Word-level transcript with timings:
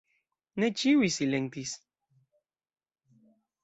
Ne 0.63 0.69
ĉiuj 0.83 1.11
silentis. 1.17 1.77